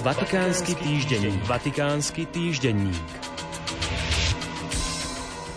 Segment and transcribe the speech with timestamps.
[0.00, 1.44] Vatikánsky týždenník.
[1.44, 3.04] Vatikánsky týždenník.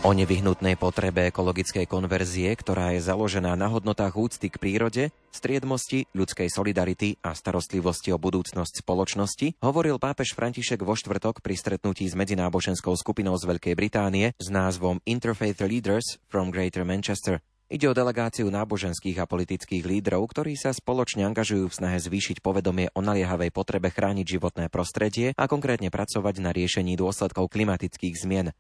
[0.04, 6.52] O nevyhnutnej potrebe ekologickej konverzie, ktorá je založená na hodnotách úcty k prírode, striedmosti, ľudskej
[6.52, 12.92] solidarity a starostlivosti o budúcnosť spoločnosti, hovoril pápež František vo štvrtok pri stretnutí s medzináboženskou
[13.00, 17.40] skupinou z Veľkej Británie s názvom Interfaith Leaders from Greater Manchester–
[17.74, 22.94] Ide o delegáciu náboženských a politických lídrov, ktorí sa spoločne angažujú v snahe zvýšiť povedomie
[22.94, 28.54] o naliehavej potrebe chrániť životné prostredie a konkrétne pracovať na riešení dôsledkov klimatických zmien.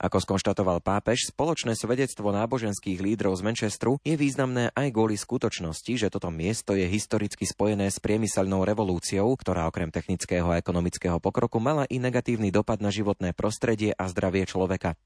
[0.00, 6.08] Ako skonštatoval pápež, spoločné svedectvo náboženských lídrov z Manchesteru je významné aj kvôli skutočnosti, že
[6.08, 11.84] toto miesto je historicky spojené s priemyselnou revolúciou, ktorá okrem technického a ekonomického pokroku mala
[11.92, 14.96] i negatívny dopad na životné prostredie a zdravie človeka.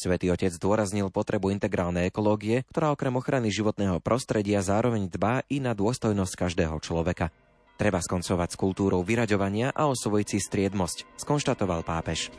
[0.00, 5.76] Svetý otec zdôraznil potrebu integrálnej ekológie, ktorá okrem ochrany životného prostredia zároveň dbá i na
[5.76, 7.28] dôstojnosť každého človeka.
[7.76, 12.32] Treba skoncovať s kultúrou vyraďovania a osvojiť si striedmosť, skonštatoval pápež.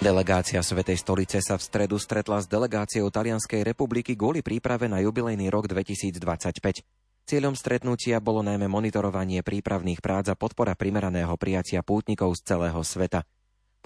[0.00, 5.52] Delegácia Svetej stolice sa v stredu stretla s delegáciou Talianskej republiky kvôli príprave na jubilejný
[5.52, 6.16] rok 2025.
[7.28, 13.28] Cieľom stretnutia bolo najmä monitorovanie prípravných prác a podpora primeraného prijatia pútnikov z celého sveta.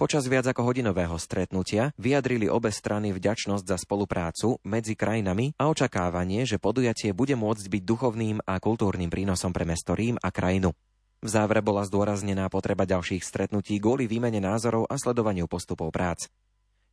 [0.03, 6.43] Počas viac ako hodinového stretnutia vyjadrili obe strany vďačnosť za spoluprácu medzi krajinami a očakávanie,
[6.43, 10.75] že podujatie bude môcť byť duchovným a kultúrnym prínosom pre mesto Rím a krajinu.
[11.23, 16.27] V závere bola zdôraznená potreba ďalších stretnutí kvôli výmene názorov a sledovaniu postupov prác.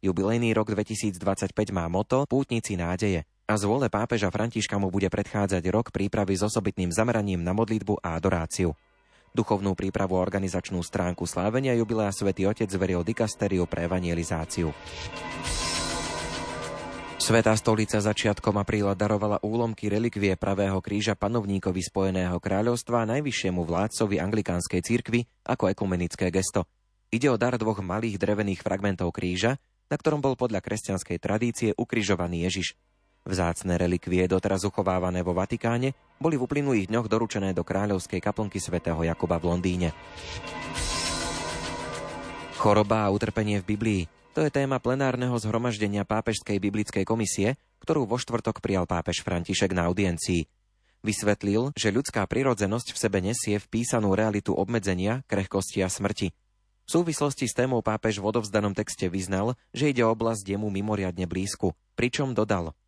[0.06, 5.66] Jubilejný rok 2025 má moto Pútnici nádeje a z vôle pápeža Františka mu bude predchádzať
[5.74, 8.70] rok prípravy s osobitným zameraním na modlitbu a adoráciu.
[9.30, 14.74] Duchovnú prípravu a organizačnú stránku slávenia jubilea Svetý Otec zveril dikasteriu pre evangelizáciu.
[17.20, 24.80] Svetá stolica začiatkom apríla darovala úlomky relikvie pravého kríža panovníkovi Spojeného kráľovstva najvyššiemu vládcovi anglikánskej
[24.82, 26.66] cirkvi ako ekumenické gesto.
[27.14, 32.50] Ide o dar dvoch malých drevených fragmentov kríža, na ktorom bol podľa kresťanskej tradície ukrižovaný
[32.50, 32.74] Ježiš.
[33.20, 38.96] Vzácne relikvie, doteraz uchovávané vo Vatikáne, boli v uplynulých dňoch doručené do kráľovskej kaplnky svätého
[38.96, 39.88] Jakuba v Londýne.
[42.56, 44.02] Choroba a utrpenie v Biblii.
[44.32, 49.88] To je téma plenárneho zhromaždenia Pápežskej biblickej komisie, ktorú vo štvrtok prijal pápež František na
[49.92, 50.48] audiencii.
[51.04, 56.32] Vysvetlil, že ľudská prirodzenosť v sebe nesie vpísanú realitu obmedzenia, krehkosti a smrti.
[56.84, 61.28] V súvislosti s témou pápež v odovzdanom texte vyznal, že ide o oblasť jemu mimoriadne
[61.28, 62.72] blízku, pričom dodal–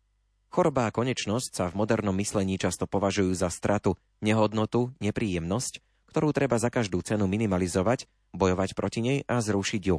[0.53, 5.81] Choroba a konečnosť sa v modernom myslení často považujú za stratu, nehodnotu, nepríjemnosť,
[6.13, 8.05] ktorú treba za každú cenu minimalizovať,
[8.37, 9.97] bojovať proti nej a zrušiť ju.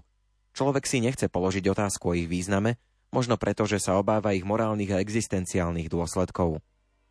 [0.55, 2.79] Človek si nechce položiť otázku o ich význame,
[3.11, 6.63] možno preto, že sa obáva ich morálnych a existenciálnych dôsledkov.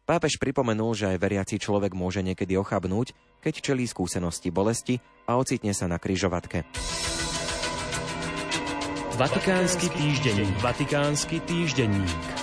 [0.08, 3.12] Pápež pripomenul, že aj veriaci človek môže niekedy ochabnúť,
[3.44, 6.64] keď čelí skúsenosti bolesti a ocitne sa na kryžovatke.
[9.20, 10.56] Vatikánsky týždenník.
[10.64, 12.43] Vatikánsky týždenník.